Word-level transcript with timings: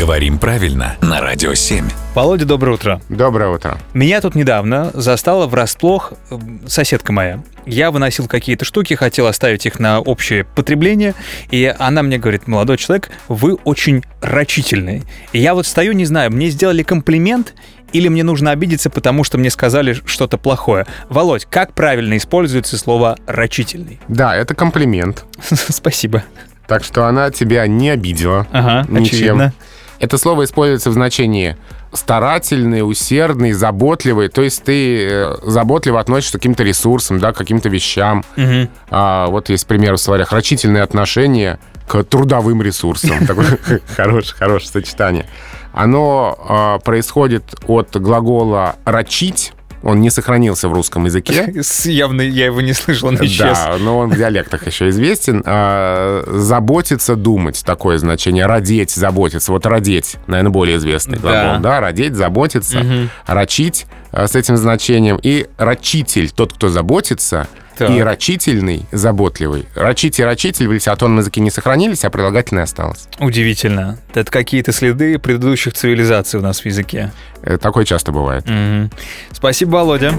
Говорим 0.00 0.38
правильно 0.38 0.96
на 1.02 1.20
Радио 1.20 1.52
7. 1.52 1.86
Володя, 2.14 2.46
доброе 2.46 2.72
утро. 2.72 3.02
Доброе 3.10 3.50
утро. 3.50 3.78
Меня 3.92 4.22
тут 4.22 4.34
недавно 4.34 4.90
застала 4.94 5.46
врасплох 5.46 6.14
э, 6.30 6.38
соседка 6.66 7.12
моя. 7.12 7.42
Я 7.66 7.90
выносил 7.90 8.26
какие-то 8.26 8.64
штуки, 8.64 8.94
хотел 8.94 9.26
оставить 9.26 9.66
их 9.66 9.78
на 9.78 10.00
общее 10.00 10.44
потребление, 10.44 11.14
и 11.50 11.74
она 11.78 12.02
мне 12.02 12.16
говорит, 12.16 12.46
молодой 12.46 12.78
человек, 12.78 13.10
вы 13.28 13.56
очень 13.64 14.02
рачительный. 14.22 15.02
И 15.34 15.38
я 15.38 15.52
вот 15.52 15.66
стою, 15.66 15.92
не 15.92 16.06
знаю, 16.06 16.30
мне 16.30 16.48
сделали 16.48 16.82
комплимент, 16.82 17.52
или 17.92 18.08
мне 18.08 18.24
нужно 18.24 18.52
обидеться, 18.52 18.88
потому 18.88 19.22
что 19.22 19.36
мне 19.36 19.50
сказали 19.50 19.98
что-то 20.06 20.38
плохое. 20.38 20.86
Володь, 21.10 21.44
как 21.44 21.74
правильно 21.74 22.16
используется 22.16 22.78
слово 22.78 23.18
«рачительный»? 23.26 24.00
Да, 24.08 24.34
это 24.34 24.54
комплимент. 24.54 25.26
Спасибо. 25.68 26.24
Так 26.66 26.84
что 26.84 27.04
она 27.04 27.30
тебя 27.30 27.66
не 27.66 27.90
обидела. 27.90 28.46
Ага, 28.50 28.86
ничем. 28.88 29.04
очевидно. 29.04 29.52
Это 30.00 30.16
слово 30.16 30.44
используется 30.44 30.90
в 30.90 30.94
значении 30.94 31.56
старательный, 31.92 32.88
усердный, 32.88 33.52
заботливый. 33.52 34.28
То 34.28 34.42
есть 34.42 34.64
ты 34.64 35.06
э, 35.06 35.36
заботливо 35.42 36.00
относишься 36.00 36.38
к 36.38 36.40
каким-то 36.40 36.62
ресурсам, 36.62 37.18
да, 37.18 37.32
к 37.32 37.36
каким-то 37.36 37.68
вещам. 37.68 38.24
Мгм. 38.36 38.68
А, 38.90 39.26
вот 39.26 39.50
есть 39.50 39.66
пример 39.66 39.94
в 39.94 39.98
словарях. 39.98 40.32
Рачительные 40.32 40.82
отношения 40.82 41.58
к 41.86 42.02
трудовым 42.04 42.62
ресурсам. 42.62 43.26
Такое 43.26 43.58
хорошее, 43.96 44.34
хорошее 44.38 44.70
сочетание. 44.70 45.26
Оно 45.72 46.38
а, 46.48 46.78
происходит 46.78 47.44
от 47.66 47.94
глагола 48.00 48.76
«рачить». 48.84 49.52
Он 49.82 50.00
не 50.00 50.10
сохранился 50.10 50.68
в 50.68 50.72
русском 50.72 51.06
языке. 51.06 51.52
Явно 51.84 52.20
я 52.22 52.46
его 52.46 52.60
не 52.60 52.72
слышал, 52.72 53.08
он 53.08 53.16
исчез. 53.16 53.58
Да, 53.58 53.76
но 53.78 53.98
он 53.98 54.10
в 54.10 54.16
диалектах 54.16 54.66
еще 54.66 54.88
известен. 54.90 55.42
А, 55.46 56.22
заботиться, 56.26 57.16
думать, 57.16 57.62
такое 57.64 57.98
значение. 57.98 58.46
Родеть, 58.46 58.90
заботиться. 58.90 59.52
Вот 59.52 59.64
родеть, 59.66 60.16
наверное, 60.26 60.50
более 60.50 60.76
известный 60.76 61.18
глагол. 61.18 61.60
Да, 61.60 61.80
родеть, 61.80 62.14
заботиться, 62.14 62.84
рачить 63.26 63.86
а, 64.12 64.26
с 64.26 64.36
этим 64.36 64.56
значением. 64.56 65.18
И 65.22 65.46
рачитель, 65.56 66.30
тот, 66.30 66.52
кто 66.52 66.68
заботится, 66.68 67.48
Так. 67.86 67.96
и 67.96 68.00
рачительный, 68.02 68.86
заботливый. 68.92 69.66
Рачить 69.74 70.18
и 70.18 70.22
рачитель 70.22 70.68
в 70.68 70.72
литературном 70.72 71.18
языке 71.18 71.40
не 71.40 71.50
сохранились, 71.50 72.04
а 72.04 72.10
прилагательное 72.10 72.64
осталось. 72.64 73.08
Удивительно. 73.18 73.98
Это 74.14 74.30
какие-то 74.30 74.72
следы 74.72 75.18
предыдущих 75.18 75.72
цивилизаций 75.72 76.38
у 76.40 76.42
нас 76.42 76.60
в 76.60 76.66
языке. 76.66 77.12
Э, 77.42 77.56
Такое 77.56 77.84
часто 77.84 78.12
бывает. 78.12 78.44
Мгм. 78.46 78.90
Спасибо, 79.32 79.76
Володя. 79.76 80.12